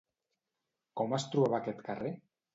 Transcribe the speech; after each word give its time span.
Com 1.03 1.13
es 1.19 1.27
trobava 1.35 1.61
aquest 1.61 1.87
carrer? 1.91 2.17